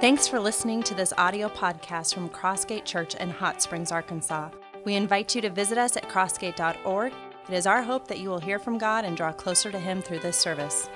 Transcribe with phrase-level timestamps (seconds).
[0.00, 4.50] Thanks for listening to this audio podcast from Crossgate Church in Hot Springs, Arkansas.
[4.84, 7.12] We invite you to visit us at crossgate.org.
[7.48, 10.00] It is our hope that you will hear from God and draw closer to Him
[10.00, 10.88] through this service.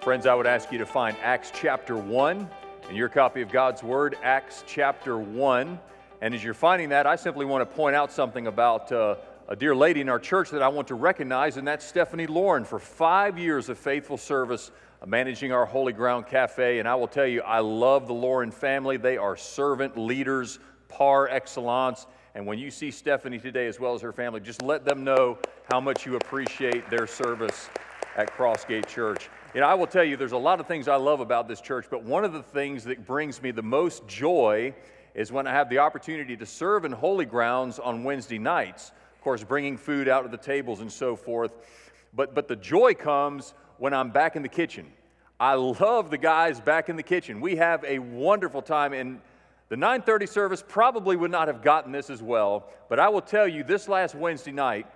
[0.00, 2.48] Friends, I would ask you to find Acts chapter 1
[2.88, 5.78] in your copy of God's Word, Acts chapter 1.
[6.22, 9.16] And as you're finding that, I simply want to point out something about uh,
[9.48, 12.64] a dear lady in our church that I want to recognize, and that's Stephanie Lauren
[12.64, 14.70] for five years of faithful service
[15.06, 16.78] managing our Holy Ground Cafe.
[16.78, 18.96] And I will tell you, I love the Lauren family.
[18.96, 22.06] They are servant leaders par excellence.
[22.34, 25.38] And when you see Stephanie today, as well as her family, just let them know
[25.70, 27.68] how much you appreciate their service
[28.16, 29.28] at Crossgate Church.
[29.54, 31.60] You know, I will tell you, there's a lot of things I love about this
[31.60, 34.74] church, but one of the things that brings me the most joy
[35.14, 38.90] is when I have the opportunity to serve in holy grounds on Wednesday nights.
[39.14, 41.52] Of course, bringing food out to the tables and so forth.
[42.12, 44.86] But, but the joy comes when I'm back in the kitchen.
[45.38, 47.40] I love the guys back in the kitchen.
[47.40, 49.20] We have a wonderful time, and
[49.68, 52.68] the 9:30 service probably would not have gotten this as well.
[52.88, 54.86] But I will tell you, this last Wednesday night,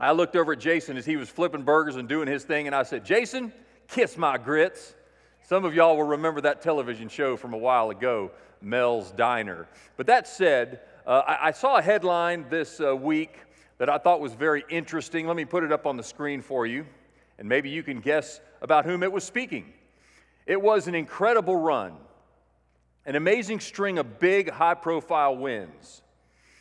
[0.00, 2.74] I looked over at Jason as he was flipping burgers and doing his thing, and
[2.74, 3.52] I said, Jason,
[3.88, 4.94] kiss my grits.
[5.42, 8.30] Some of y'all will remember that television show from a while ago,
[8.62, 9.66] Mel's Diner.
[9.96, 13.38] But that said, uh, I, I, saw a headline this uh, week
[13.78, 15.26] that I thought was very interesting.
[15.26, 16.84] Let me put it up on the screen for you
[17.38, 19.72] and maybe you can guess about whom it was speaking.
[20.46, 21.94] It was an incredible run,
[23.04, 26.02] an amazing string of big, high profile wins.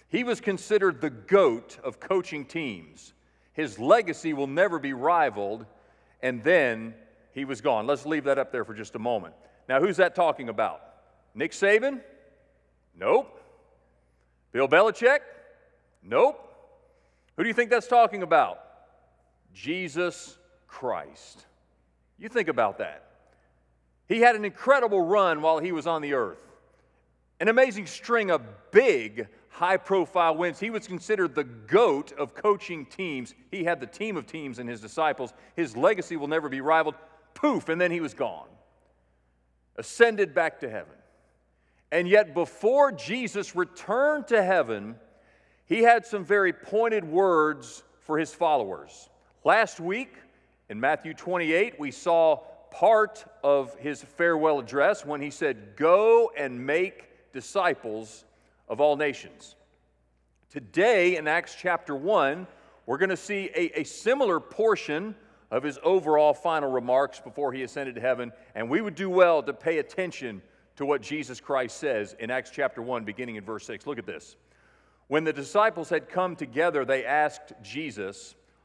[0.10, 3.14] He was considered the GOAT of coaching teams.
[3.54, 5.66] His legacy will never be rivaled,
[6.22, 6.94] and then
[7.34, 7.88] he was gone.
[7.88, 9.34] Let's leave that up there for just a moment.
[9.68, 10.82] Now, who's that talking about?
[11.36, 12.02] Nick Saban?
[12.98, 13.42] Nope.
[14.52, 15.20] Bill Belichick?
[16.04, 16.44] Nope.
[17.36, 18.60] Who do you think that's talking about?
[19.54, 20.38] Jesus
[20.68, 21.46] Christ.
[22.20, 23.04] You think about that.
[24.08, 26.42] He had an incredible run while he was on the earth,
[27.40, 30.60] an amazing string of big, high profile wins.
[30.60, 33.36] He was considered the GOAT of coaching teams.
[33.52, 35.34] He had the team of teams and his disciples.
[35.56, 36.96] His legacy will never be rivaled.
[37.34, 38.48] Poof, and then he was gone,
[39.76, 40.94] ascended back to heaven.
[41.92, 44.96] And yet, before Jesus returned to heaven,
[45.66, 49.10] he had some very pointed words for his followers.
[49.44, 50.16] Last week,
[50.70, 52.42] in Matthew 28, we saw
[52.72, 58.26] part of his farewell address when he said, Go and make disciples
[58.68, 59.56] of all nations.
[60.50, 62.48] Today, in Acts chapter 1,
[62.86, 65.16] we're going to see a, a, similar portion
[65.52, 69.44] of his overall final remarks before he ascended to heaven, and we would do well
[69.44, 70.42] to pay attention
[70.76, 73.88] to what Jesus Christ says in Acts chapter 1, beginning in verse 6.
[73.88, 74.36] Look at this.
[75.08, 78.36] When the disciples had come together, they asked Jesus,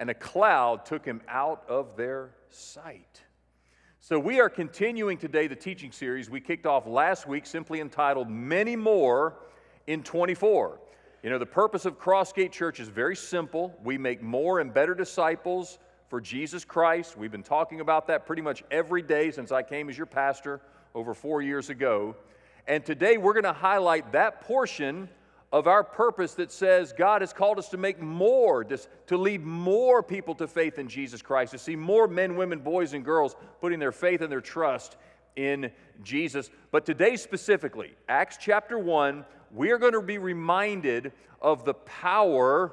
[0.00, 3.22] and a cloud took him out of their sight.
[4.00, 8.30] So, we are continuing today the teaching series we kicked off last week, simply entitled
[8.30, 9.36] Many More
[9.86, 10.80] in 24.
[11.22, 13.78] You know, the purpose of Crossgate Church is very simple.
[13.84, 15.78] We make more and better disciples
[16.08, 17.18] for Jesus Christ.
[17.18, 20.62] We've been talking about that pretty much every day since I came as your pastor
[20.94, 22.16] over four years ago.
[22.66, 25.10] And today we're going to highlight that portion
[25.52, 30.02] of our purpose that says God has called us to make more, to lead more
[30.02, 33.78] people to faith in Jesus Christ, to see more men, women, boys, and girls putting
[33.78, 34.96] their faith and their trust
[35.36, 35.70] in
[36.02, 36.50] Jesus.
[36.70, 41.12] But today, specifically, Acts chapter 1, we are going to be reminded
[41.42, 42.72] of the power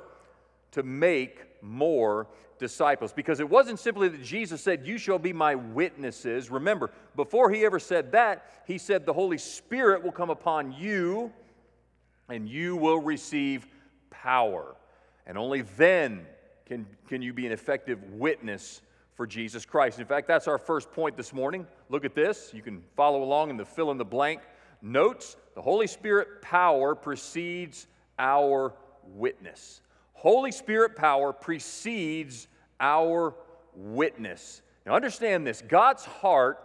[0.72, 2.28] to make more
[2.60, 3.14] disciples.
[3.14, 6.52] Because it wasn't simply that Jesus said, You shall be my witnesses.
[6.52, 11.32] Remember, before he ever said that, he said, The Holy Spirit will come upon you
[12.30, 13.68] and you will receive
[14.10, 14.76] power.
[15.26, 16.26] And only then
[16.66, 18.82] can, can you be an effective witness
[19.18, 20.00] for Jesus Christ.
[20.00, 21.66] In fact, that's our first point this morning.
[21.90, 22.52] Look at this.
[22.54, 24.42] You can follow along in the fill in the blank
[24.82, 25.36] notes.
[25.56, 27.88] The Holy Spirit power precedes
[28.20, 29.82] our witness.
[30.14, 32.48] Holy Spirit power precedes
[32.80, 33.34] our
[33.76, 34.62] witness.
[34.86, 36.64] Now, understand this God's heart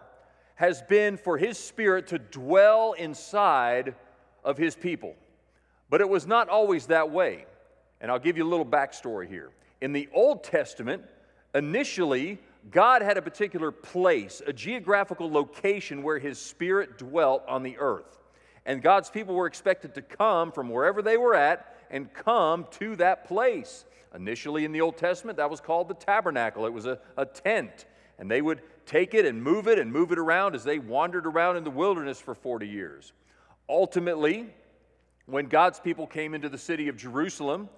[0.56, 3.94] has been for His Spirit to dwell inside
[4.44, 5.14] of His people.
[5.92, 7.44] But it was not always that way.
[8.00, 9.50] And I'll give you a little backstory here.
[9.82, 11.02] In the Old Testament,
[11.54, 12.38] initially,
[12.70, 18.22] God had a particular place, a geographical location where his spirit dwelt on the earth.
[18.64, 22.96] And God's people were expected to come from wherever they were at and come to
[22.96, 23.84] that place.
[24.14, 27.84] Initially in the Old Testament, that was called the tabernacle, it was a, a tent.
[28.18, 31.26] And they would take it and move it and move it around as they wandered
[31.26, 33.12] around in the wilderness for 40 years.
[33.68, 34.54] Ultimately,
[35.26, 37.69] when God's people came into the city of Jerusalem,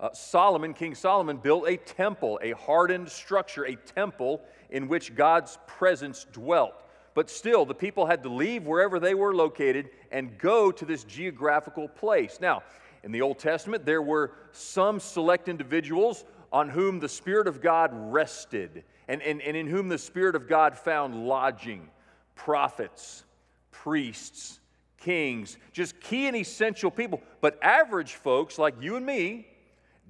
[0.00, 4.40] uh, Solomon, King Solomon, built a temple, a hardened structure, a temple
[4.70, 6.74] in which God's presence dwelt.
[7.14, 11.04] But still, the people had to leave wherever they were located and go to this
[11.04, 12.38] geographical place.
[12.40, 12.62] Now,
[13.04, 17.90] in the Old Testament, there were some select individuals on whom the Spirit of God
[17.92, 21.88] rested and, and, and in whom the Spirit of God found lodging
[22.34, 23.24] prophets,
[23.70, 24.58] priests,
[25.04, 27.20] kings, just key and essential people.
[27.40, 29.46] But average folks like you and me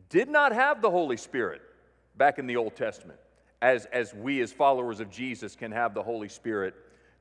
[0.08, 1.60] did not have the Holy Spirit
[2.16, 3.18] back in the Old Testament,
[3.60, 6.74] as, as we as followers of Jesus can have the Holy Spirit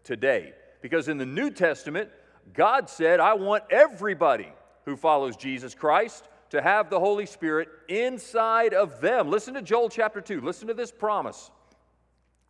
[0.03, 0.53] today.
[0.81, 2.09] Because in the New Testament,
[2.53, 4.49] God said, I want everybody
[4.85, 9.29] who follows Jesus Christ to have the Holy Spirit inside of them.
[9.29, 10.41] Listen to Joel chapter 2.
[10.41, 11.49] Listen to this promise.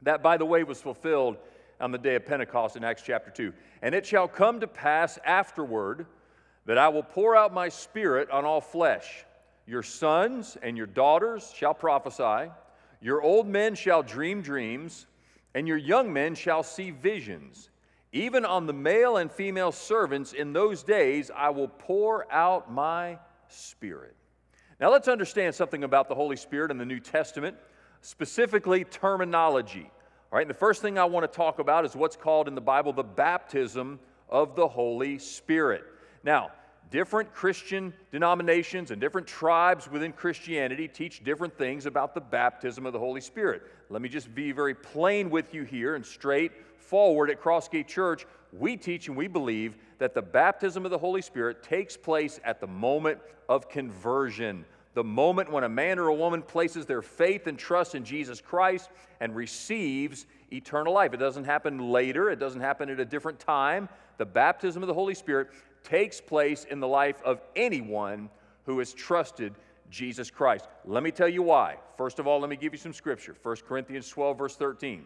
[0.02, 1.38] That, by the way, was fulfilled
[1.84, 3.52] on the day of Pentecost in Acts chapter 2.
[3.82, 6.06] And it shall come to pass afterward
[6.66, 9.26] that I will pour out my spirit on all flesh.
[9.68, 12.50] Your sons and your daughters shall prophesy,
[13.02, 15.08] your old men shall dream dreams,
[15.54, 17.70] and your young men shall see visions.
[18.14, 23.20] Even on the male and female servants in those days I will pour out my
[23.50, 24.16] spirit.
[24.80, 27.58] Now let's understand something about the Holy Spirit in the New Testament,
[28.02, 29.92] specifically terminology.
[30.34, 32.56] All right, and the first thing I want to talk about is what's called in
[32.56, 35.84] the Bible the baptism of the Holy Spirit.
[36.24, 36.50] Now,
[36.90, 42.94] different Christian denominations and different tribes within Christianity teach different things about the baptism of
[42.94, 43.62] the Holy Spirit.
[43.92, 48.26] Let me just be very plain with you here and straightforward at Crossgate Church.
[48.52, 52.60] We teach and we believe that the baptism of the Holy Spirit takes place at
[52.60, 57.48] the moment of conversion, the moment when a man or a woman places their faith
[57.48, 61.14] and trust in Jesus Christ and receives eternal life.
[61.14, 63.90] It doesn't happen later, it doesn't happen at a different time.
[64.18, 65.50] The baptism of the Holy Spirit
[65.84, 68.30] takes place in the life of anyone
[68.66, 69.54] who has trusted
[69.90, 70.68] Jesus Christ.
[70.86, 71.78] Let me tell you why.
[71.98, 75.06] First of all, let me give you some scripture 1 Corinthians 12, verse 13.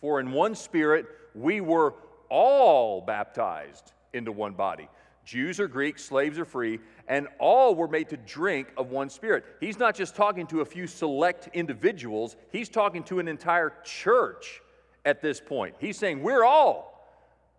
[0.00, 1.94] For in one spirit we were
[2.28, 4.88] all baptized into one body.
[5.28, 9.44] Jews or Greeks, slaves or free, and all were made to drink of one spirit.
[9.60, 14.62] He's not just talking to a few select individuals, he's talking to an entire church
[15.04, 15.74] at this point.
[15.78, 17.06] He's saying, We're all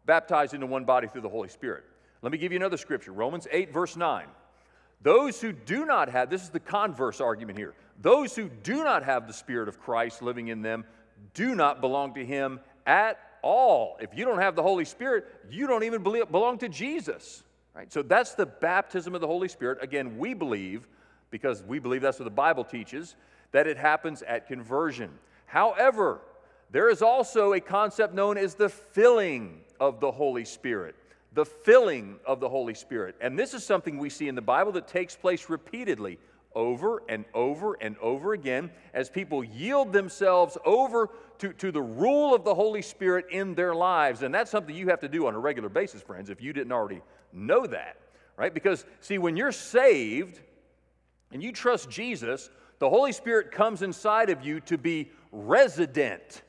[0.07, 1.83] baptized into one body through the Holy Spirit.
[2.23, 4.25] Let me give you another scripture Romans 8, verse 9.
[5.03, 9.03] Those who do not have, this is the converse argument here, those who do not
[9.03, 10.85] have the Spirit of Christ living in them
[11.35, 13.97] do not belong to Him at all.
[14.01, 17.43] If you don't have the Holy Spirit, you don't even belong to Jesus.
[17.79, 17.93] Right?
[17.93, 19.77] So that's the baptism of the Holy Spirit.
[19.81, 20.85] Again, we believe,
[21.31, 23.15] because we believe that's what the Bible teaches,
[23.53, 25.09] that it happens at conversion.
[25.45, 26.19] However,
[26.71, 30.95] there is also a concept known as the filling of the Holy Spirit
[31.31, 33.15] the filling of the Holy Spirit.
[33.21, 36.17] And this is something we see in the Bible that takes place repeatedly
[36.55, 42.33] over and over and over again as people yield themselves over to, to the rule
[42.33, 44.23] of the Holy Spirit in their lives.
[44.23, 46.71] And that's something you have to do on a regular basis, friends, if you didn't
[46.71, 47.97] already know that,
[48.37, 48.53] right?
[48.53, 50.39] Because, see, when you're saved
[51.31, 56.43] and you trust Jesus, the Holy Spirit comes inside of you to be resident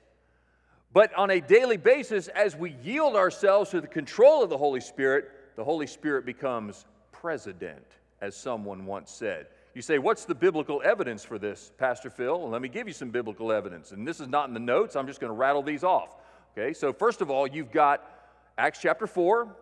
[0.92, 4.80] but on a daily basis, as we yield ourselves to the control of the Holy
[4.80, 7.86] Spirit, the Holy Spirit becomes president,
[8.20, 9.46] as someone once said.
[9.74, 12.40] You say, What's the biblical evidence for this, Pastor Phil?
[12.40, 13.92] Well, let me give you some biblical evidence.
[13.92, 16.16] And this is not in the notes, I'm just going to rattle these off.
[16.58, 18.04] Okay, so first of all, you've got
[18.58, 19.54] Acts chapter 4.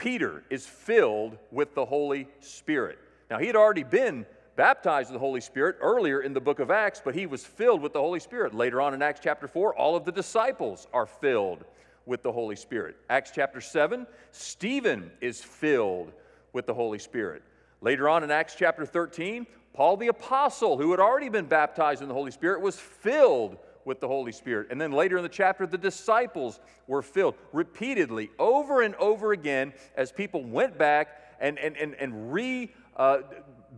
[0.00, 2.98] Peter is filled with the Holy Spirit.
[3.30, 4.24] Now, he had already been
[4.56, 7.82] baptized with the Holy Spirit earlier in the book of Acts, but he was filled
[7.82, 8.54] with the Holy Spirit.
[8.54, 11.66] Later on in Acts chapter 4, all of the disciples are filled
[12.06, 12.96] with the Holy Spirit.
[13.10, 16.12] Acts chapter 7, Stephen is filled
[16.54, 17.42] with the Holy Spirit.
[17.82, 22.08] Later on in Acts chapter 13, Paul the Apostle, who had already been baptized in
[22.08, 23.58] the Holy Spirit, was filled
[23.90, 24.68] with the Holy Spirit.
[24.70, 29.72] And then later in the chapter, the disciples were filled repeatedly, over and over again,
[29.96, 31.08] as people went back
[31.40, 33.18] and, and, and, and re uh,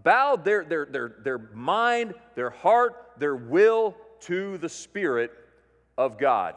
[0.02, 5.32] bowed their, their, their, their mind, their heart, their will to the Spirit
[5.96, 6.56] of God.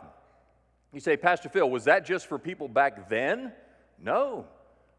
[0.92, 3.54] You say, Pastor Phil, was that just for people back then?
[4.04, 4.48] No,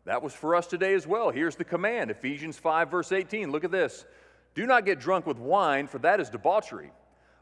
[0.07, 1.31] that was for us today as well.
[1.31, 3.53] Here's the command Ephesians 5, verse 18.
[3.53, 4.07] Look at this.
[4.55, 6.91] Do not get drunk with wine, for that is debauchery,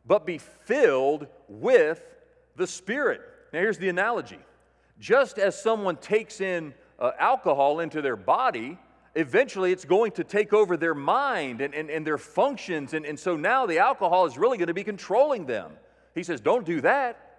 [0.07, 2.03] but be filled with
[2.57, 3.21] the Spirit.
[3.53, 4.39] Now, here's the analogy
[4.99, 8.79] just as someone takes in uh, alcohol into their body,
[9.15, 12.95] eventually it's going to take over their mind and, and, and their functions.
[12.95, 15.73] And, and so now the alcohol is really going to be controlling them.
[16.15, 17.39] He says, Don't do that,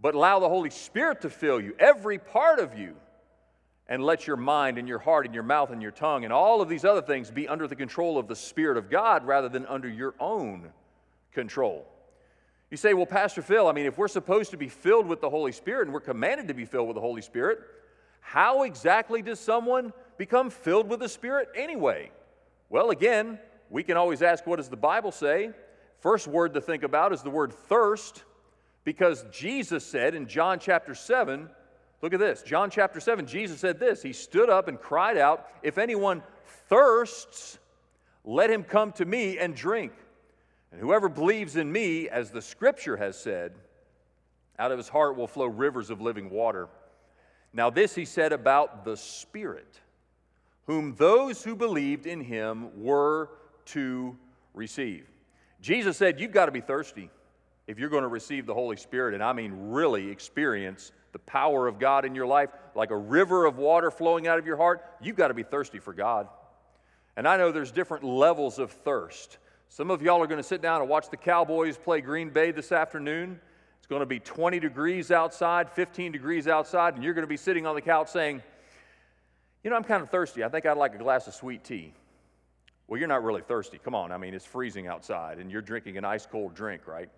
[0.00, 2.94] but allow the Holy Spirit to fill you, every part of you,
[3.88, 6.60] and let your mind and your heart and your mouth and your tongue and all
[6.60, 9.66] of these other things be under the control of the Spirit of God rather than
[9.66, 10.70] under your own
[11.32, 11.86] control.
[12.72, 15.28] You say, Well, Pastor Phil, I mean, if we're supposed to be filled with the
[15.28, 17.58] Holy Spirit and we're commanded to be filled with the Holy Spirit,
[18.22, 22.10] how exactly does someone become filled with the Spirit anyway?
[22.70, 23.38] Well, again,
[23.68, 25.50] we can always ask, what does the Bible say?
[26.00, 28.24] First word to think about is the word thirst,
[28.84, 31.50] because Jesus said in John chapter 7,
[32.00, 32.40] look at this.
[32.40, 34.02] John chapter 7, Jesus said this.
[34.02, 36.22] He stood up and cried out, If anyone
[36.70, 37.58] thirsts,
[38.24, 39.92] let him come to me and drink.
[40.72, 43.52] And whoever believes in me, as the scripture has said,
[44.58, 46.68] out of his heart will flow rivers of living water.
[47.52, 49.80] Now, this he said about the Spirit,
[50.66, 53.30] whom those who believed in him were
[53.66, 54.16] to
[54.54, 55.06] receive.
[55.60, 57.10] Jesus said, You've got to be thirsty
[57.66, 61.68] if you're going to receive the Holy Spirit, and I mean really experience the power
[61.68, 64.82] of God in your life, like a river of water flowing out of your heart.
[65.00, 66.28] You've got to be thirsty for God.
[67.16, 69.38] And I know there's different levels of thirst.
[69.74, 72.50] Some of y'all are going to sit down and watch the Cowboys play Green Bay
[72.50, 73.40] this afternoon.
[73.78, 77.38] It's going to be 20 degrees outside, 15 degrees outside, and you're going to be
[77.38, 78.42] sitting on the couch saying,
[79.64, 80.44] You know, I'm kind of thirsty.
[80.44, 81.94] I think I'd like a glass of sweet tea.
[82.86, 83.78] Well, you're not really thirsty.
[83.82, 84.12] Come on.
[84.12, 87.08] I mean, it's freezing outside, and you're drinking an ice cold drink, right?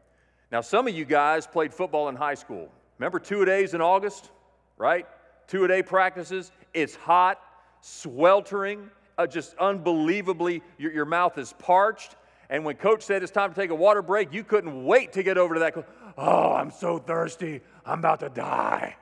[0.52, 2.68] Now, some of you guys played football in high school.
[3.00, 4.30] Remember two a days in August,
[4.78, 5.08] right?
[5.48, 6.52] Two a day practices.
[6.72, 7.40] It's hot,
[7.80, 12.14] sweltering, uh, just unbelievably, your, your mouth is parched.
[12.50, 15.22] And when coach said it's time to take a water break, you couldn't wait to
[15.22, 15.88] get over to that.
[16.16, 17.60] Oh, I'm so thirsty.
[17.84, 18.96] I'm about to die.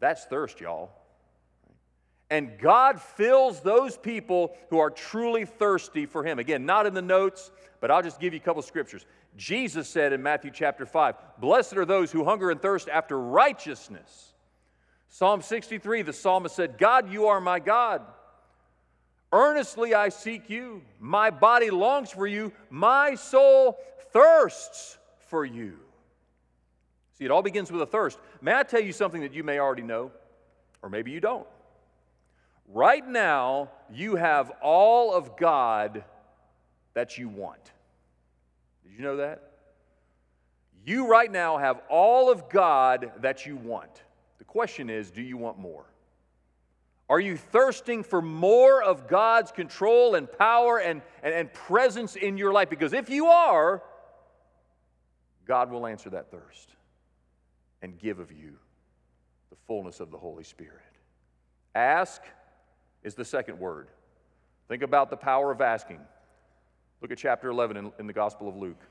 [0.00, 0.90] That's thirst, y'all.
[2.30, 6.38] And God fills those people who are truly thirsty for Him.
[6.38, 9.06] Again, not in the notes, but I'll just give you a couple scriptures.
[9.36, 14.34] Jesus said in Matthew chapter 5, Blessed are those who hunger and thirst after righteousness.
[15.08, 18.02] Psalm 63, the psalmist said, God, you are my God.
[19.32, 20.82] Earnestly I seek you.
[20.98, 22.52] My body longs for you.
[22.70, 23.78] My soul
[24.12, 25.78] thirsts for you.
[27.18, 28.18] See, it all begins with a thirst.
[28.40, 30.12] May I tell you something that you may already know,
[30.82, 31.46] or maybe you don't?
[32.68, 36.04] Right now, you have all of God
[36.94, 37.72] that you want.
[38.84, 39.52] Did you know that?
[40.84, 44.02] You right now have all of God that you want.
[44.38, 45.84] The question is do you want more?
[47.08, 52.36] Are you thirsting for more of God's control and power and, and, and presence in
[52.36, 52.68] your life?
[52.68, 53.82] Because if you are,
[55.46, 56.68] God will answer that thirst
[57.80, 58.58] and give of you
[59.48, 60.82] the fullness of the Holy Spirit.
[61.74, 62.22] Ask
[63.02, 63.88] is the second word.
[64.68, 66.00] Think about the power of asking.
[67.00, 68.82] Look at chapter 11 in, in, the Gospel of Luke.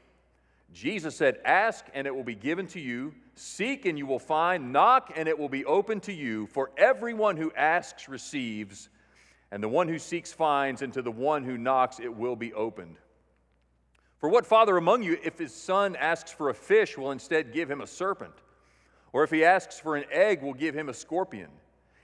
[0.74, 4.72] Jesus said, Ask and it will be given to you, seek and you will find,
[4.72, 6.48] knock and it will be open to you.
[6.48, 8.90] For everyone who asks receives,
[9.52, 12.54] and the one who seeks finds, and to the one who knocks it will be
[12.54, 12.98] opened.
[14.20, 17.70] For what father among you, if his son asks for a fish, will instead give
[17.70, 18.34] him a serpent?
[19.14, 21.50] Or if he asks for an egg, will give him a scorpion?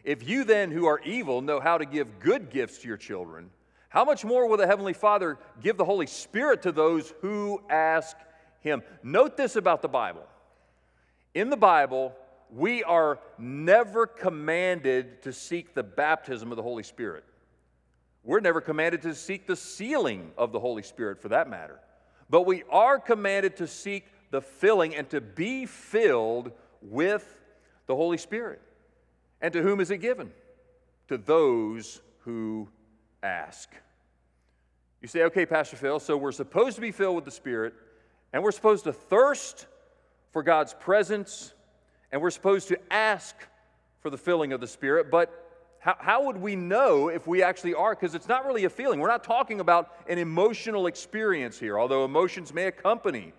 [0.03, 3.49] If you then, who are evil, know how to give good gifts to your children,
[3.89, 8.17] how much more will the Heavenly Father give the Holy Spirit to those who ask
[8.63, 8.81] Him?
[9.03, 10.25] Note this about the Bible.
[11.33, 12.13] In the Bible,
[12.51, 17.23] we are never commanded to seek the baptism of the Holy Spirit.
[18.23, 21.79] We're never commanded to seek the sealing of the Holy Spirit for that matter.
[22.29, 26.51] But we are commanded to seek the filling and to be filled
[26.81, 27.41] with
[27.85, 28.61] the Holy Spirit.
[29.41, 30.31] And to whom is it given?
[31.09, 32.69] To those who
[33.21, 33.69] ask.
[35.01, 37.73] You say, okay, Pastor Phil, so we're supposed to be filled with the Spirit,
[38.33, 39.67] and we're supposed to thirst
[40.31, 41.53] for God's presence,
[42.11, 43.35] and we're supposed to ask
[44.01, 45.39] for the filling of the Spirit, but
[45.79, 47.93] how, how would we know if we actually are?
[47.93, 48.99] Because it's not really a feeling.
[48.99, 53.33] We're not talking about an emotional experience here, although emotions may accompany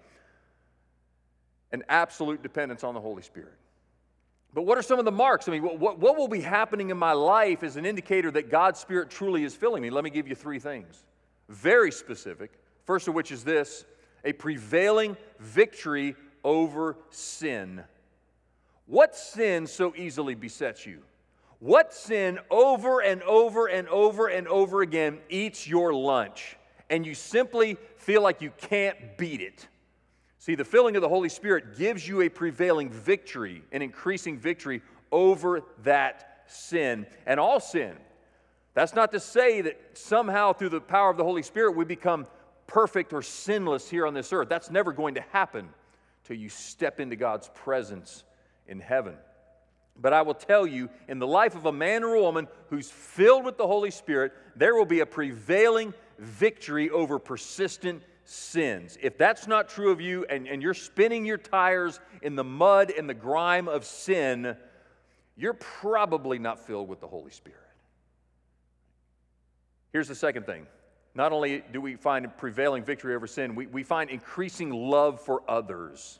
[1.72, 3.54] an absolute dependence on the Holy Spirit.
[4.52, 5.48] But what are some of the marks?
[5.48, 8.78] I mean, what, what will be happening in my life as an indicator that God's
[8.78, 9.90] Spirit truly is filling me?
[9.90, 11.02] Let me give you three things.
[11.48, 12.52] Very specific.
[12.84, 13.84] First of which is this
[14.25, 17.85] a prevailing victory over sin.
[18.87, 21.02] What sin so easily besets you?
[21.59, 26.57] What sin over and over and over and over again eats your lunch
[26.90, 29.66] and you simply feel like you can't beat it?
[30.38, 34.83] See, the filling of the Holy Spirit gives you a prevailing victory, an increasing victory
[35.11, 37.97] over that sin and all sin.
[38.75, 42.26] That's not to say that somehow through the power of the Holy Spirit we become
[42.66, 44.49] perfect or sinless here on this earth.
[44.49, 45.68] That's never going to happen
[46.25, 48.25] till you step into God's presence
[48.66, 49.14] in heaven.
[49.97, 52.90] But I will tell you, in the life of a man or a woman who's
[52.90, 58.99] filled with the Holy Spirit, there will be a prevailing victory over persistent sins.
[59.00, 62.90] If that's not true of you and, and you're spinning your tires in the mud
[62.97, 64.56] and the grime of sin,
[65.37, 67.61] you're probably not filled with the Holy Spirit.
[69.92, 70.66] Here's the second thing.
[71.14, 75.42] Not only do we find prevailing victory over sin, we, we find increasing love for
[75.49, 76.18] others.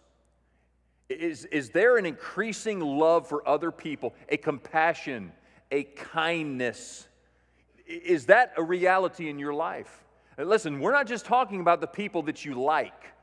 [1.09, 5.33] Is, is there an increasing love for other people, a compassion,
[5.71, 7.09] a kindness?
[7.87, 10.01] Is that a reality in your life?
[10.37, 13.13] listen, we're not just talking about the people that you like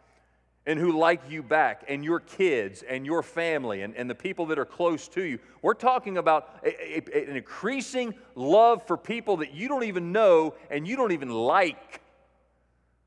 [0.65, 4.45] and who like you back, and your kids and your family and, and the people
[4.47, 5.39] that are close to you.
[5.61, 10.53] We're talking about a, a, an increasing love for people that you don't even know
[10.69, 12.01] and you don't even like.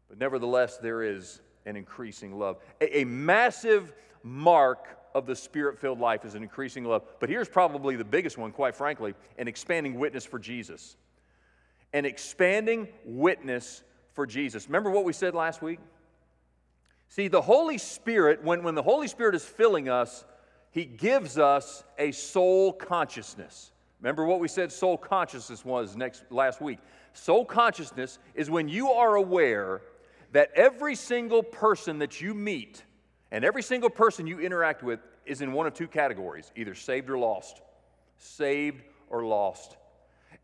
[0.08, 2.56] But nevertheless, there is an increasing love.
[2.80, 3.92] A, a massive
[4.24, 7.04] mark of the spirit filled life is an increasing love.
[7.20, 10.96] But here's probably the biggest one, quite frankly an expanding witness for Jesus.
[11.92, 14.66] An expanding witness for Jesus.
[14.66, 15.78] Remember what we said last week?
[17.14, 20.24] See, the Holy Spirit, when, when the Holy Spirit is filling us,
[20.72, 23.70] He gives us a soul consciousness.
[24.00, 26.80] Remember what we said soul consciousness was next last week.
[27.12, 29.80] Soul consciousness is when you are aware
[30.32, 32.82] that every single person that you meet
[33.30, 37.08] and every single person you interact with is in one of two categories either saved
[37.08, 37.60] or lost.
[38.18, 39.76] Saved or lost.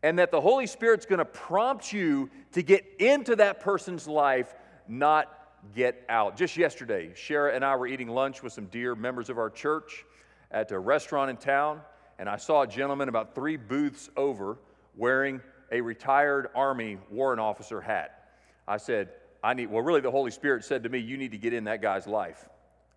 [0.03, 4.55] And that the Holy Spirit's to prompt you to get into that person's life,
[4.87, 5.40] not
[5.75, 6.37] get out.
[6.37, 10.05] Just yesterday, Shara and I were eating lunch with some dear members of our church
[10.51, 11.81] at a restaurant in town,
[12.19, 14.57] and I saw a gentleman about three booths over
[14.95, 15.41] wearing
[15.71, 18.29] a retired Army warrant officer hat.
[18.67, 19.09] I said,
[19.43, 21.63] I need, well, really, the Holy Spirit said to me, You need to get in
[21.65, 22.47] that guy's life.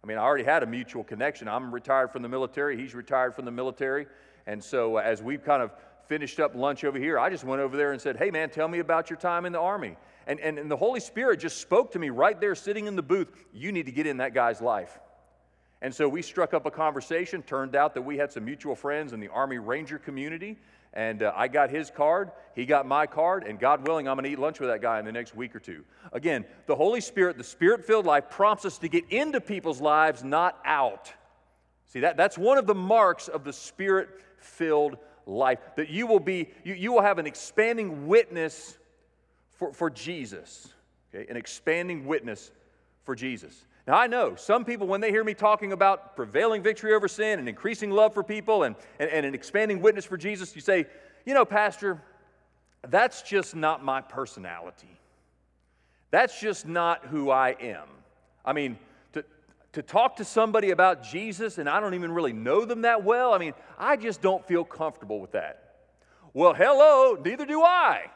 [0.03, 1.49] I mean, I already had a mutual connection.
[1.49, 4.07] I'm retired from the military, he's retired from the military.
[4.47, 5.73] And so, uh, as we've kind of
[6.09, 8.69] finished up lunch over here, I just went over there and said, Hey, man, tell
[8.69, 9.97] me about your time in the Army.
[10.27, 13.03] And, and, and the Holy Spirit just spoke to me right there sitting in the
[13.03, 13.29] booth.
[13.53, 14.99] You need to get in that guy's life.
[15.83, 17.43] And so we struck up a conversation.
[17.43, 20.57] Turned out that we had some mutual friends in the Army Ranger community.
[20.95, 24.27] And uh, I got his card, he got my card, and God willing, I'm going
[24.27, 25.85] to eat lunch with that guy in the next week or two.
[26.13, 30.23] Again, the Holy Spirit, the spirit filled life, prompts us to get into people's lives,
[30.23, 31.13] not out.
[31.87, 36.21] See, that, that's one of the marks of the spirit filled life, that you will
[36.21, 38.79] be, you, you will have an expanding witness
[39.53, 40.69] for, for Jesus,
[41.15, 41.31] okay?
[41.31, 42.51] An expanding witness
[43.05, 43.67] for Jesus.
[43.87, 47.39] Now, I know some people, when they hear me talking about prevailing victory over sin
[47.39, 50.87] and increasing love for people and, and, and an expanding witness for Jesus, you say,
[51.27, 52.03] you know, Pastor,
[52.89, 54.99] that's just not my personality.
[56.11, 57.89] That's just not who I am.
[58.45, 58.79] I mean,
[59.75, 63.33] to, talk to somebody about Jesus and I don't even really know them that well,
[63.33, 65.75] I mean, I just don't feel comfortable with that.
[66.33, 68.11] Well, hello, neither do I.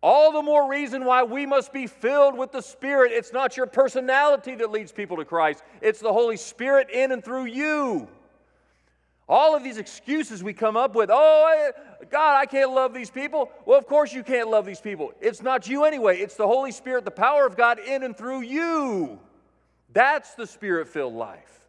[0.00, 3.10] All the more reason why we must be filled with the Spirit.
[3.12, 7.24] It's not your personality that leads people to Christ, it's the Holy Spirit in and
[7.24, 8.08] through you.
[9.28, 11.70] All of these excuses we come up with, oh,
[12.08, 13.50] God, I can't love these people.
[13.66, 15.12] Well, of course you can't love these people.
[15.20, 18.40] It's not you anyway, it's the Holy Spirit, the power of God in and through
[18.40, 19.18] you.
[19.98, 21.66] That's the Spirit filled life.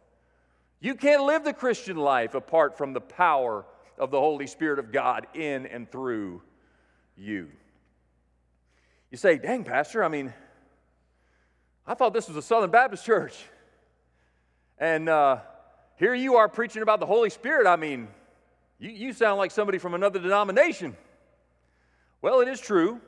[0.78, 3.64] You can't live the Christian life apart from the power
[3.98, 6.40] of the Holy Spirit of God in and through
[7.16, 7.48] you.
[9.10, 10.32] You say, dang, Pastor, I mean,
[11.84, 13.36] I thought this was a Southern Baptist church.
[14.78, 15.38] And uh,
[15.96, 17.66] here you are preaching about the Holy Spirit.
[17.66, 18.06] I mean,
[18.78, 20.96] you, you sound like somebody from another denomination.
[22.22, 23.00] Well, it is true.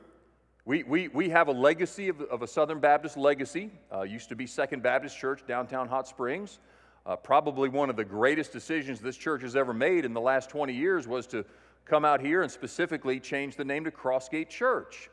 [0.65, 3.69] We, we, we have a legacy of, of a Southern Baptist legacy.
[3.93, 6.59] Uh, used to be Second Baptist Church, downtown Hot Springs.
[7.05, 10.49] Uh, probably one of the greatest decisions this church has ever made in the last
[10.49, 11.43] 20 years was to
[11.83, 15.09] come out here and specifically change the name to Crossgate Church.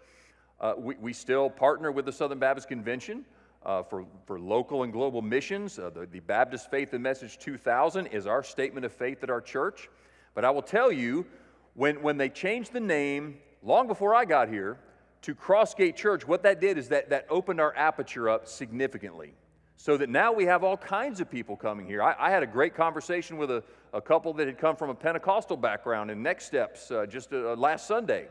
[0.61, 3.25] Uh, we, we, still partner with the Southern Baptist Convention
[3.67, 5.81] uh, for, for local and global missions.
[5.81, 9.41] Uh, the, the Baptist Faith and Message 2000 is our statement of faith at our
[9.41, 9.89] church.
[10.33, 11.27] But I will tell you,
[11.75, 14.79] when, when they changed the name long before I got here
[15.23, 19.35] to Crossgate Church, what that did is that, that opened our aperture up significantly.
[19.77, 22.03] So that now we have all kinds of people coming here.
[22.03, 23.63] I, I had a great conversation with a,
[23.95, 27.55] a couple that had come from a Pentecostal background in Next Steps uh, just uh,
[27.55, 28.29] last Sunday.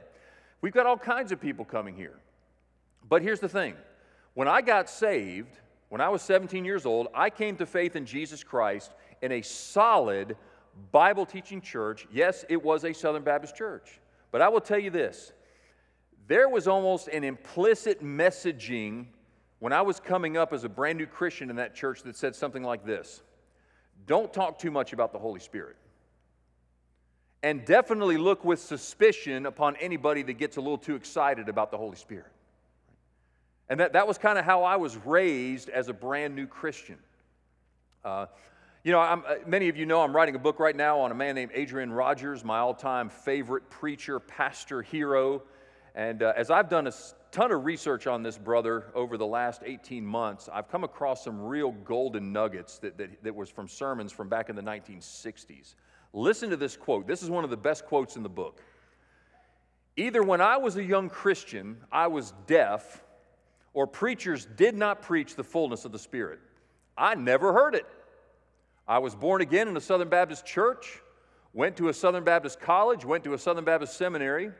[0.61, 2.19] We've got all kinds of people coming here.
[3.07, 3.75] But here's the thing
[4.35, 5.57] when I got saved,
[5.89, 9.41] when I was 17 years old, I came to faith in Jesus Christ in a
[9.41, 10.37] solid
[10.91, 12.07] Bible teaching church.
[12.11, 13.99] Yes, it was a Southern Baptist church.
[14.31, 15.33] But I will tell you this
[16.29, 19.07] there was almost an implicit messaging
[19.57, 22.35] when I was coming up as a brand new Christian in that church that said
[22.35, 23.21] something like this
[24.05, 25.75] Don't talk too much about the Holy Spirit.
[27.41, 31.77] And definitely look with suspicion upon anybody that gets a little too excited about the
[31.77, 32.31] Holy Spirit.
[33.69, 36.97] And that, that was kind of how I was raised as a brand new Christian.
[38.03, 38.25] Uh,
[38.83, 41.11] you know, I'm, uh, many of you know I'm writing a book right now on
[41.11, 45.41] a man named Adrian Rogers, my all time favorite preacher, pastor, hero.
[45.99, 46.93] And uh, as I've done a
[47.29, 51.41] ton of research on this brother over the last 18 months, I've come across some
[51.41, 55.75] real golden nuggets that, that, that was from sermons from back in the 1960s.
[56.13, 57.05] Listen to this quote.
[57.05, 58.61] This is one of the best quotes in the book.
[59.97, 63.03] Either when I was a young Christian, I was deaf
[63.73, 66.39] or preachers did not preach the fullness of the Spirit.
[66.97, 67.85] I never heard it.
[68.87, 71.01] I was born again in a Southern Baptist church,
[71.51, 74.51] went to a Southern Baptist college, went to a Southern Baptist seminary,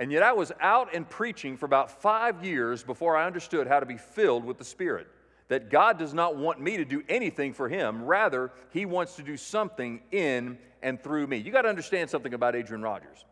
[0.00, 3.80] and yet I was out and preaching for about five years before I understood how
[3.80, 5.06] to be filled with the Spirit.
[5.48, 9.22] That God does not want me to do anything for Him, rather, He wants to
[9.22, 11.36] do something in and through me.
[11.36, 13.26] You got to understand something about Adrian Rogers.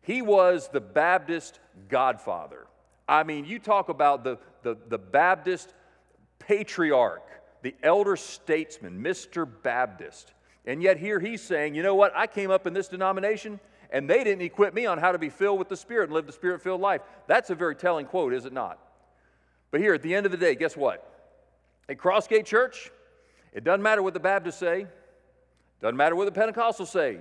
[0.00, 1.58] He was the Baptist
[1.88, 2.66] godfather.
[3.08, 5.74] I mean, you talk about the, the, the Baptist
[6.38, 7.28] patriarch,
[7.62, 9.48] the elder statesman, Mr.
[9.64, 10.34] Baptist.
[10.66, 12.12] And yet here he's saying, you know what?
[12.14, 13.58] I came up in this denomination
[13.92, 16.26] and they didn't equip me on how to be filled with the Spirit and live
[16.26, 17.02] the Spirit filled life.
[17.28, 18.78] That's a very telling quote, is it not?
[19.70, 21.08] But here, at the end of the day, guess what?
[21.88, 22.90] At Crossgate Church,
[23.52, 24.86] it doesn't matter what the Baptists say,
[25.80, 27.18] doesn't matter what the Pentecostals say,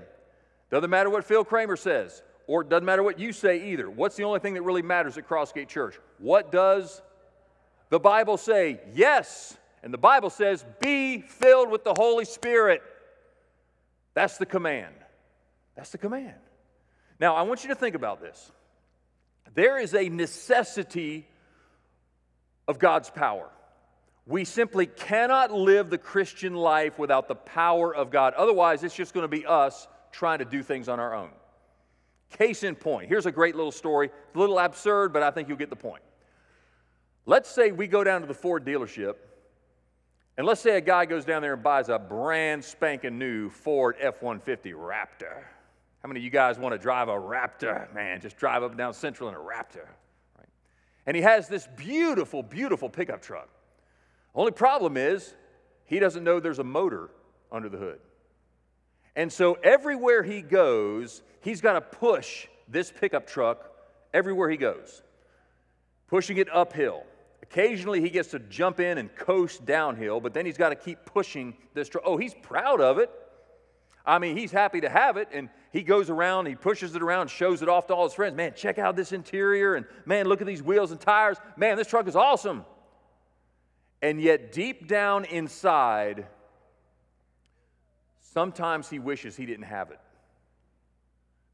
[0.71, 3.89] doesn't matter what Phil Kramer says or it doesn't matter what you say either.
[3.89, 5.97] What's the only thing that really matters at Crossgate Church?
[6.17, 7.01] What does
[7.89, 8.81] the Bible say?
[8.93, 9.57] Yes.
[9.84, 12.81] And the Bible says, be filled with the Holy Spirit.
[14.13, 14.93] That's the command.
[15.75, 16.36] That's the command.
[17.21, 18.51] Now, I want you to think about this.
[19.53, 21.27] There is a necessity
[22.67, 23.47] of God's power.
[24.25, 28.34] We simply cannot live the Christian life without the power of God.
[28.34, 31.29] Otherwise, it's just going to be us trying to do things on our own.
[32.39, 34.07] Case in point, here's a great little story.
[34.07, 36.01] It's a little absurd, but I think you'll get the point.
[37.27, 39.13] Let's say we go down to the Ford dealership,
[40.38, 43.95] and let's say a guy goes down there and buys a brand spanking new Ford
[43.99, 45.43] F 150 Raptor.
[46.01, 47.93] How many of you guys want to drive a Raptor?
[47.93, 49.85] Man, just drive up and down Central in a Raptor.
[50.37, 50.49] Right?
[51.05, 53.49] And he has this beautiful, beautiful pickup truck.
[54.33, 55.35] Only problem is,
[55.85, 57.11] he doesn't know there's a motor
[57.51, 57.99] under the hood.
[59.15, 63.69] And so everywhere he goes, he's got to push this pickup truck
[64.13, 65.03] everywhere he goes,
[66.07, 67.03] pushing it uphill.
[67.43, 71.05] Occasionally he gets to jump in and coast downhill, but then he's got to keep
[71.05, 72.03] pushing this truck.
[72.07, 73.11] Oh, he's proud of it.
[74.05, 77.29] I mean, he's happy to have it, and he goes around, he pushes it around,
[77.29, 78.36] shows it off to all his friends.
[78.36, 81.38] Man, check out this interior, and man, look at these wheels and tires.
[81.55, 82.65] Man, this truck is awesome.
[84.01, 86.27] And yet, deep down inside,
[88.19, 89.99] sometimes he wishes he didn't have it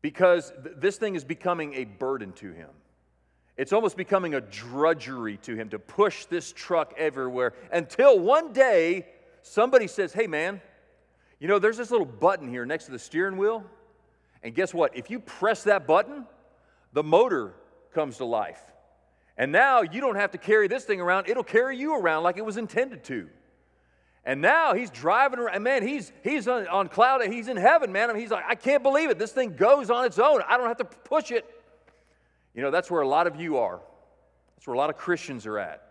[0.01, 2.69] because th- this thing is becoming a burden to him.
[3.55, 9.07] It's almost becoming a drudgery to him to push this truck everywhere until one day
[9.41, 10.61] somebody says, Hey, man,
[11.39, 13.63] you know, there's this little button here next to the steering wheel.
[14.43, 14.95] And guess what?
[14.95, 16.25] If you press that button,
[16.93, 17.53] the motor
[17.93, 18.61] comes to life.
[19.37, 22.37] And now you don't have to carry this thing around, it'll carry you around like
[22.37, 23.29] it was intended to.
[24.27, 25.63] And now he's driving around.
[25.63, 27.21] Man, he's, he's on, cloud.
[27.31, 28.09] He's in heaven, man.
[28.09, 29.17] I mean, he's like, I can't believe it.
[29.17, 30.41] This thing goes on its own.
[30.47, 31.45] I don't have to push it.
[32.53, 33.79] You know, that's where a lot of you are.
[34.55, 35.81] That's where a lot of Christians are at.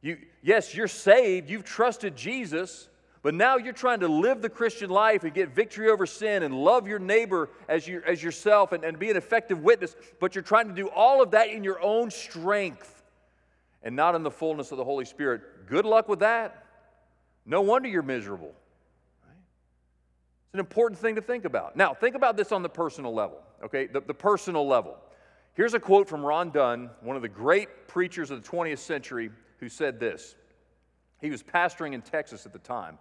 [0.00, 1.50] You, yes, you're saved.
[1.50, 2.88] You've trusted Jesus.
[3.22, 6.54] But now you're trying to live the Christian life and get victory over sin and
[6.54, 9.94] love your neighbor as, you, as yourself and, and be an effective witness.
[10.20, 13.02] But you're trying to do all of that in your own strength
[13.82, 15.66] and not in the fullness of the Holy Spirit.
[15.66, 16.64] Good luck with that.
[17.44, 18.54] No wonder you're miserable.
[20.50, 21.76] It's an important thing to think about.
[21.76, 23.86] Now, think about this on the personal level, okay?
[23.86, 24.96] The, the personal level.
[25.54, 29.30] Here's a quote from Ron Dunn, one of the great preachers of the 20th century,
[29.58, 30.34] who said this.
[31.20, 32.98] He was pastoring in Texas at the time.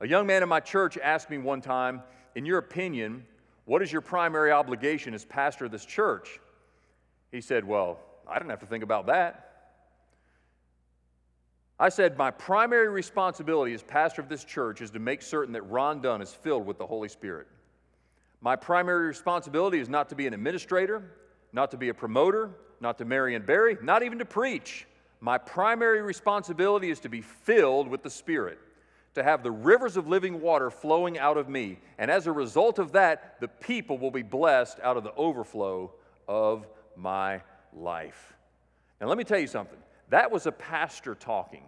[0.00, 2.02] A young man in my church asked me one time,
[2.34, 3.24] In your opinion,
[3.64, 6.40] what is your primary obligation as pastor of this church?
[7.32, 9.42] He said, Well, I didn't have to think about that.
[11.78, 15.62] I said, My primary responsibility as pastor of this church is to make certain that
[15.62, 17.46] Ron Dunn is filled with the Holy Spirit.
[18.40, 21.02] My primary responsibility is not to be an administrator,
[21.52, 24.86] not to be a promoter, not to marry and bury, not even to preach.
[25.20, 28.58] My primary responsibility is to be filled with the Spirit,
[29.16, 31.78] to have the rivers of living water flowing out of me.
[31.98, 35.92] And as a result of that, the people will be blessed out of the overflow
[36.28, 37.40] of my
[37.72, 38.34] life.
[39.00, 39.78] Now, let me tell you something.
[40.10, 41.64] That was a pastor talking,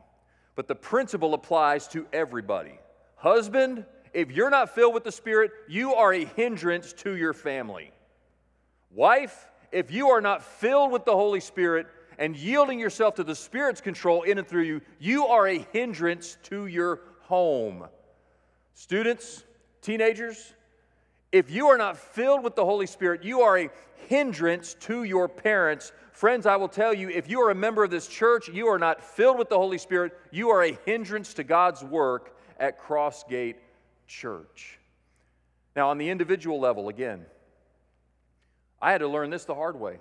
[0.56, 2.78] but the principle applies to everybody.
[3.16, 7.92] Husband, if you're not filled with the Spirit, you are a hindrance to your family.
[8.90, 11.86] Wife, if you are not filled with the Holy Spirit
[12.18, 16.36] and yielding yourself to the Spirit's control in and through you, you are a hindrance
[16.44, 17.84] to your home.
[18.74, 19.44] Students,
[19.82, 20.54] teenagers,
[21.30, 23.70] if you are not filled with the Holy Spirit, you are a
[24.08, 25.92] hindrance to your parents.
[26.12, 28.78] Friends, I will tell you, if you are a member of this church, you are
[28.78, 33.56] not filled with the Holy Spirit, you are a hindrance to God's work at Crossgate
[34.06, 34.78] Church.
[35.76, 37.26] Now, on the individual level, again,
[38.80, 39.98] I had to learn this the hard way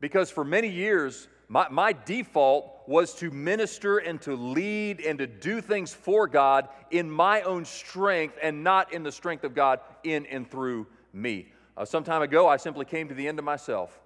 [0.00, 5.26] because for many years, my, my default was to minister and to lead and to
[5.26, 9.80] do things for God in my own strength and not in the strength of God
[10.02, 11.52] in and through me.
[11.76, 14.00] Uh, some time ago, I simply came to the end of myself.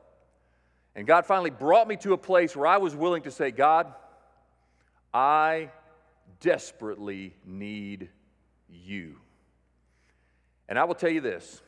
[0.97, 3.95] And God finally brought me to a place where I was willing to say, God,
[5.15, 5.71] I
[6.41, 8.09] desperately need
[8.69, 9.21] you.
[10.69, 11.63] And I will tell you this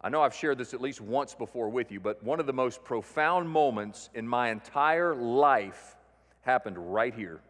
[0.00, 2.52] I know I've shared this at least once before with you, but one of the
[2.52, 5.96] most profound moments in my entire life
[6.42, 7.40] happened right here.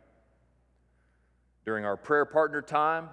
[1.66, 3.10] During our prayer partner time,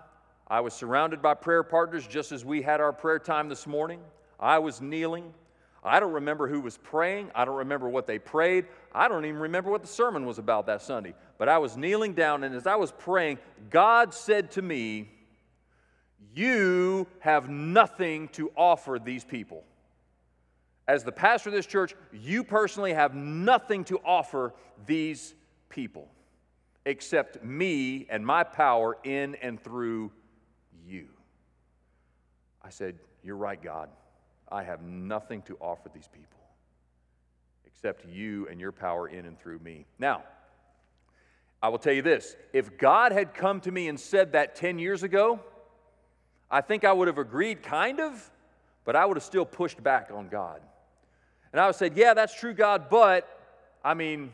[0.47, 3.99] I was surrounded by prayer partners just as we had our prayer time this morning.
[4.39, 5.33] I was kneeling.
[5.83, 7.31] I don't remember who was praying.
[7.35, 8.65] I don't remember what they prayed.
[8.93, 11.13] I don't even remember what the sermon was about that Sunday.
[11.37, 15.09] But I was kneeling down, and as I was praying, God said to me,
[16.35, 19.63] You have nothing to offer these people.
[20.85, 24.53] As the pastor of this church, you personally have nothing to offer
[24.85, 25.33] these
[25.69, 26.09] people
[26.85, 30.11] except me and my power in and through
[30.85, 31.07] you.
[32.61, 33.89] I said, You're right, God.
[34.51, 36.39] I have nothing to offer these people
[37.65, 39.85] except you and your power in and through me.
[39.99, 40.23] Now,
[41.63, 44.79] I will tell you this if God had come to me and said that 10
[44.79, 45.39] years ago,
[46.55, 48.31] I think I would have agreed, kind of,
[48.85, 50.61] but I would have still pushed back on God.
[51.51, 53.27] And I would have said, Yeah, that's true, God, but
[53.83, 54.31] I mean,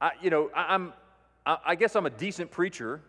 [0.00, 0.92] I, you know, I, I'm,
[1.44, 3.00] I, I guess I'm a decent preacher.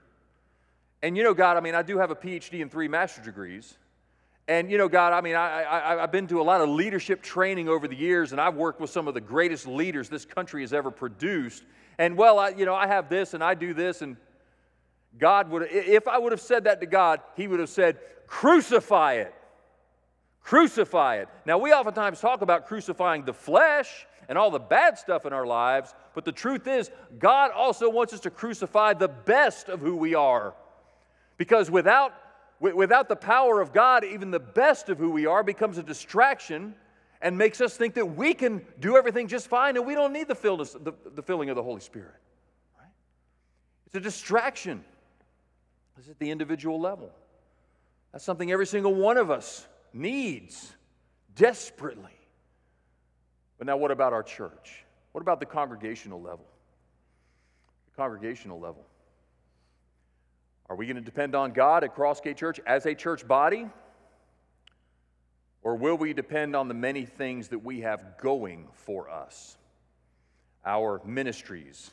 [1.03, 3.77] And you know, God, I mean, I do have a PhD and three master's degrees.
[4.47, 7.21] And you know, God, I mean, I, I, I've been to a lot of leadership
[7.21, 10.61] training over the years, and I've worked with some of the greatest leaders this country
[10.61, 11.63] has ever produced.
[11.99, 14.17] And well, I, you know, I have this and I do this, and
[15.19, 19.13] God would, if I would have said that to God, He would have said, crucify
[19.15, 19.33] it.
[20.41, 21.29] Crucify it.
[21.45, 25.45] Now, we oftentimes talk about crucifying the flesh and all the bad stuff in our
[25.45, 29.95] lives, but the truth is, God also wants us to crucify the best of who
[29.95, 30.53] we are.
[31.37, 32.13] Because without
[32.59, 36.73] Without the power of God, even the best of who we are becomes a distraction
[37.21, 40.27] and makes us think that we can do everything just fine and we don't need
[40.27, 42.15] the, fillness, the, the filling of the Holy Spirit.
[42.79, 42.89] Right?
[43.85, 44.83] It's a distraction.
[45.99, 47.11] It's at the individual level.
[48.11, 50.73] That's something every single one of us needs
[51.35, 52.11] desperately.
[53.57, 54.85] But now, what about our church?
[55.11, 56.45] What about the congregational level?
[57.91, 58.85] The congregational level.
[60.69, 63.67] Are we going to depend on God at Crossgate Church as a church body?
[65.63, 69.57] Or will we depend on the many things that we have going for us?
[70.65, 71.91] Our ministries,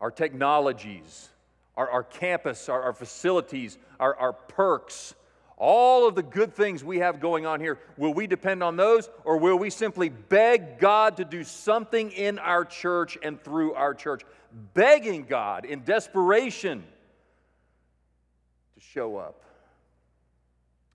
[0.00, 1.28] our technologies,
[1.76, 5.14] our, our campus, our, our facilities, our, our perks,
[5.56, 9.08] all of the good things we have going on here, will we depend on those
[9.24, 13.94] or will we simply beg God to do something in our church and through our
[13.94, 14.22] church?
[14.74, 16.82] Begging God in desperation
[18.74, 19.42] to show up.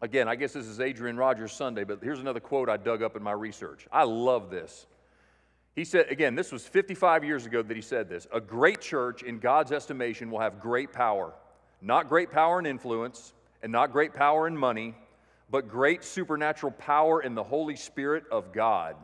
[0.01, 3.15] Again, I guess this is Adrian Rogers Sunday, but here's another quote I dug up
[3.15, 3.87] in my research.
[3.91, 4.85] I love this.
[5.75, 9.23] He said, again, this was 55 years ago that he said this a great church,
[9.23, 11.33] in God's estimation, will have great power.
[11.81, 14.95] Not great power and influence, and not great power and money,
[15.49, 18.95] but great supernatural power in the Holy Spirit of God.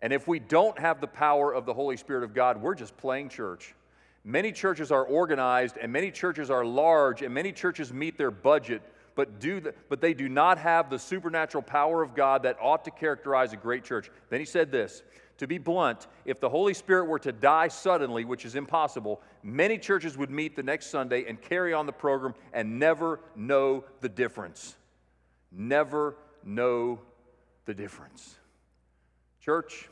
[0.00, 2.96] And if we don't have the power of the Holy Spirit of God, we're just
[2.96, 3.74] playing church.
[4.22, 8.82] Many churches are organized and many churches are large and many churches meet their budget,
[9.14, 12.84] but, do the, but they do not have the supernatural power of God that ought
[12.84, 14.10] to characterize a great church.
[14.30, 15.02] Then he said this
[15.38, 19.78] To be blunt, if the Holy Spirit were to die suddenly, which is impossible, many
[19.78, 24.08] churches would meet the next Sunday and carry on the program and never know the
[24.08, 24.76] difference.
[25.50, 27.00] Never know
[27.64, 28.36] the difference.
[29.40, 29.88] Church,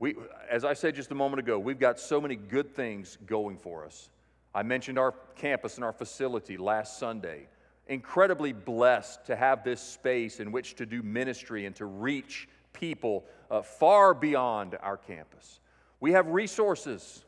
[0.00, 0.16] we,
[0.50, 3.84] as I said just a moment ago, we've got so many good things going for
[3.84, 4.10] us.
[4.54, 7.46] I mentioned our campus and our facility last Sunday.
[7.86, 13.24] Incredibly blessed to have this space in which to do ministry and to reach people
[13.50, 15.60] uh, far beyond our campus.
[16.00, 17.24] We have resources.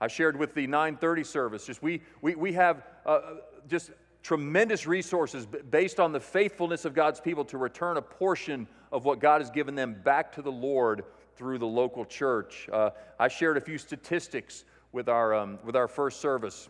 [0.00, 3.20] I shared with the 930 service, just we, we, we have uh,
[3.68, 3.90] just
[4.22, 9.20] tremendous resources based on the faithfulness of God's people to return a portion of what
[9.20, 11.04] God has given them back to the Lord
[11.36, 12.68] through the local church.
[12.72, 16.68] Uh, I shared a few statistics with our, um, with our first service.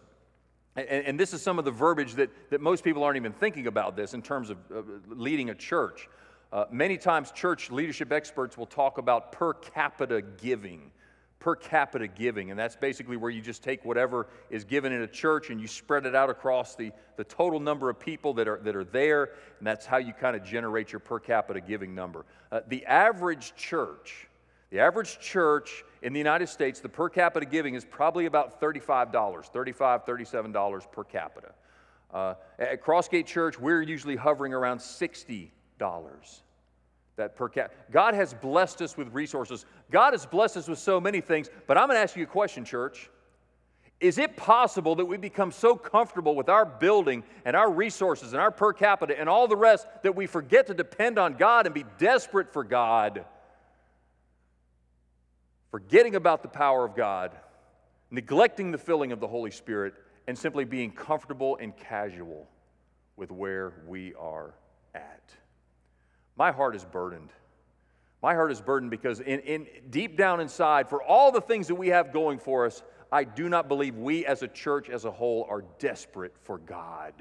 [0.76, 3.66] And, and, this is some of the verbiage that, that most people aren't even thinking
[3.66, 6.08] about this in terms of uh, leading a church.
[6.52, 10.90] Uh, many times, church leadership experts will talk about per capita giving
[11.46, 12.50] per capita giving.
[12.50, 15.68] And that's basically where you just take whatever is given in a church and you
[15.68, 19.30] spread it out across the, the total number of people that are, that are there.
[19.58, 22.24] And that's how you kind of generate your per capita giving number.
[22.50, 24.26] Uh, the average church,
[24.70, 29.12] the average church in the United States, the per capita giving is probably about $35,
[29.12, 31.52] $35, $37 per capita.
[32.12, 35.50] Uh, at Crossgate Church, we're usually hovering around $60
[37.16, 37.72] that per cap.
[37.90, 39.64] God has blessed us with resources.
[39.90, 42.26] God has blessed us with so many things, but I'm going to ask you a
[42.26, 43.10] question, church.
[43.98, 48.42] Is it possible that we become so comfortable with our building and our resources and
[48.42, 51.74] our per capita and all the rest that we forget to depend on God and
[51.74, 53.24] be desperate for God?
[55.70, 57.32] Forgetting about the power of God,
[58.10, 59.94] neglecting the filling of the Holy Spirit,
[60.26, 62.46] and simply being comfortable and casual
[63.16, 64.52] with where we are
[64.94, 65.32] at.
[66.36, 67.32] My heart is burdened.
[68.22, 71.74] My heart is burdened because in, in, deep down inside, for all the things that
[71.74, 75.10] we have going for us, I do not believe we as a church as a
[75.10, 77.14] whole are desperate for God.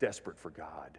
[0.00, 0.98] Desperate for God.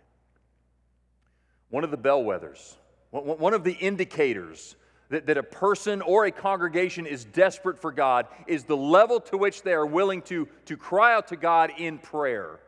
[1.69, 2.75] One of the bellwethers,
[3.11, 4.75] one of the indicators
[5.09, 9.37] that, that a person or a congregation is desperate for God is the level to
[9.37, 12.59] which they are willing to, to cry out to God in prayer.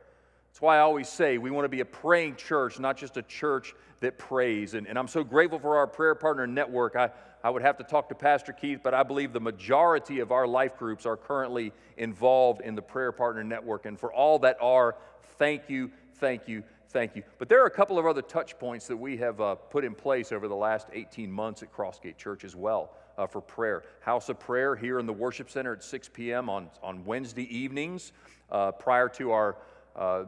[0.54, 3.24] That's why I always say we want to be a praying church, not just a
[3.24, 4.76] church that prays.
[4.76, 6.96] And, and I'm so grateful for our prayer partner network.
[6.96, 7.10] I,
[7.44, 10.46] I would have to talk to Pastor Keith, but I believe the majority of our
[10.46, 13.88] life groups are currently involved in the prayer partner network.
[13.88, 14.96] And for all that are,
[15.40, 17.24] thank you, thank you, thank you.
[17.40, 19.96] But there are a couple of other touch points that we have uh, put in
[19.96, 22.92] place over the last 18 months at Crossgate Church as well.
[23.16, 23.84] Uh, for prayer.
[24.02, 26.50] House of Prayer here in the Worship Center at 6 p.m.
[26.50, 28.12] on, on Wednesday evenings
[28.52, 29.56] uh, prior to our
[29.96, 30.24] uh,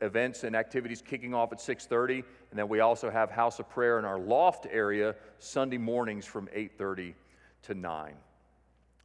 [0.00, 3.98] events and activities kicking off at 6.30 and then we also have house of prayer
[3.98, 7.14] in our loft area sunday mornings from 8.30
[7.62, 8.14] to 9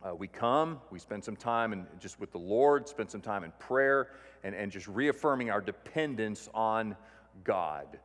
[0.01, 3.43] uh, we come we spend some time and just with the lord spend some time
[3.43, 4.09] in prayer
[4.43, 6.95] and, and just reaffirming our dependence on
[7.43, 7.99] god.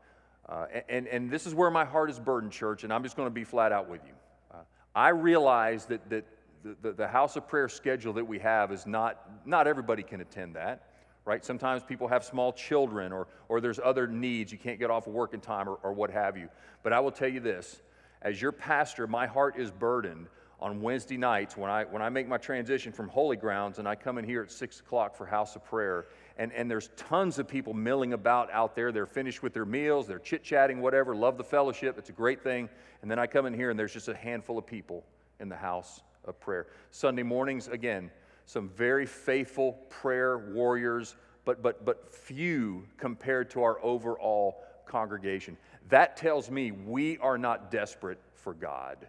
[0.46, 3.26] Uh, and, and this is where my heart is burdened church and i'm just going
[3.26, 4.12] to be flat out with you.
[4.52, 4.58] Uh,
[4.94, 6.26] i realize that, that
[6.62, 10.20] the, the, the house of prayer schedule that we have is not not everybody can
[10.20, 10.88] attend that
[11.24, 11.44] right?
[11.44, 14.52] Sometimes people have small children or, or there's other needs.
[14.52, 16.48] You can't get off of work in time or, or what have you.
[16.82, 17.80] But I will tell you this
[18.22, 20.28] as your pastor, my heart is burdened
[20.60, 23.94] on Wednesday nights when I, when I make my transition from Holy Grounds and I
[23.94, 26.06] come in here at 6 o'clock for House of Prayer.
[26.38, 28.90] And, and there's tons of people milling about out there.
[28.90, 31.98] They're finished with their meals, they're chit chatting, whatever, love the fellowship.
[31.98, 32.68] It's a great thing.
[33.02, 35.04] And then I come in here and there's just a handful of people
[35.38, 36.66] in the house of prayer.
[36.90, 38.10] Sunday mornings, again,
[38.46, 45.56] some very faithful prayer warriors, but, but, but few compared to our overall congregation.
[45.88, 49.06] That tells me we are not desperate for God.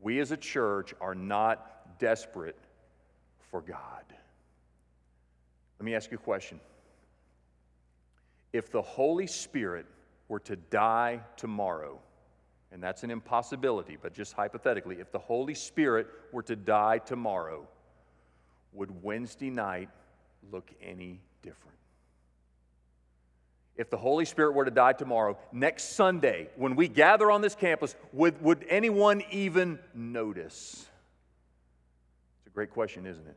[0.00, 2.58] We as a church are not desperate
[3.50, 4.04] for God.
[5.78, 6.60] Let me ask you a question.
[8.52, 9.86] If the Holy Spirit
[10.28, 11.98] were to die tomorrow,
[12.72, 17.66] and that's an impossibility, but just hypothetically, if the Holy Spirit were to die tomorrow,
[18.74, 19.88] would Wednesday night
[20.52, 21.78] look any different?
[23.76, 27.54] If the Holy Spirit were to die tomorrow, next Sunday, when we gather on this
[27.54, 30.86] campus, would, would anyone even notice?
[32.38, 33.36] It's a great question, isn't it?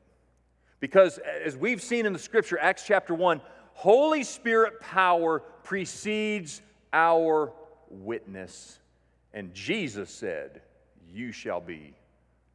[0.79, 3.41] Because as we've seen in the scripture, Acts chapter 1,
[3.73, 6.61] Holy Spirit power precedes
[6.93, 7.51] our
[7.89, 8.79] witness.
[9.33, 10.61] And Jesus said,
[11.11, 11.95] You shall be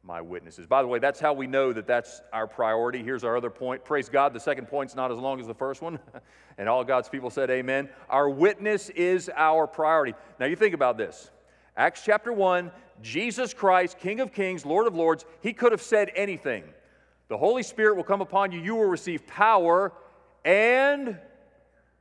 [0.03, 0.67] my witnesses.
[0.67, 3.01] By the way, that's how we know that that's our priority.
[3.03, 3.85] Here's our other point.
[3.85, 5.97] Praise God, the second point's not as long as the first one.
[6.57, 7.89] and all God's people said amen.
[8.09, 10.13] Our witness is our priority.
[10.39, 11.31] Now you think about this.
[11.77, 16.11] Acts chapter 1, Jesus Christ, King of Kings, Lord of Lords, he could have said
[16.15, 16.63] anything.
[17.29, 19.93] The Holy Spirit will come upon you, you will receive power,
[20.45, 21.17] and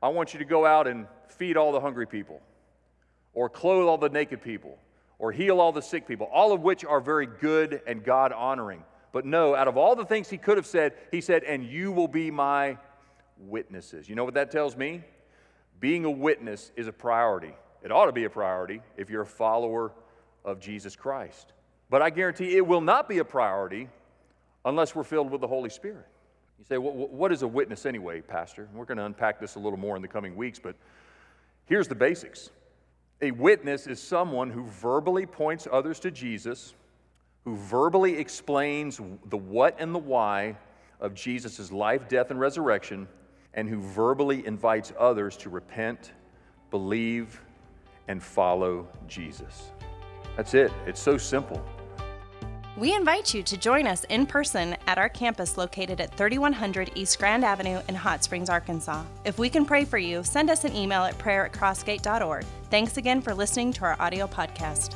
[0.02, 2.42] I want you to go out and feed all the hungry people,
[3.32, 4.78] or clothe all the naked people,
[5.22, 8.82] or heal all the sick people, all of which are very good and God honoring.
[9.12, 11.92] But no, out of all the things he could have said, he said, And you
[11.92, 12.76] will be my
[13.38, 14.08] witnesses.
[14.08, 15.04] You know what that tells me?
[15.78, 17.54] Being a witness is a priority.
[17.84, 19.92] It ought to be a priority if you're a follower
[20.44, 21.52] of Jesus Christ.
[21.88, 23.88] But I guarantee it will not be a priority
[24.64, 26.06] unless we're filled with the Holy Spirit.
[26.58, 28.68] You say, well, what is a witness anyway, Pastor?
[28.74, 30.74] We're going to unpack this a little more in the coming weeks, but
[31.66, 32.50] here's the basics.
[33.22, 36.74] A witness is someone who verbally points others to Jesus,
[37.44, 40.56] who verbally explains the what and the why
[41.00, 43.06] of Jesus' life, death, and resurrection,
[43.54, 46.12] and who verbally invites others to repent,
[46.70, 47.40] believe,
[48.08, 49.70] and follow Jesus.
[50.36, 50.72] That's it.
[50.86, 51.64] It's so simple.
[52.74, 57.18] We invite you to join us in person at our campus located at 3100 East
[57.18, 59.04] Grand Avenue in Hot Springs, Arkansas.
[59.26, 62.46] If we can pray for you, send us an email at prayer at crossgate.org.
[62.70, 64.94] Thanks again for listening to our audio podcast.